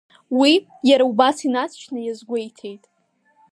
Уи, 0.39 0.53
иара 0.89 1.05
убас, 1.09 1.37
инаҵшьны 1.47 1.99
иазгәеиҭеит… 2.03 2.83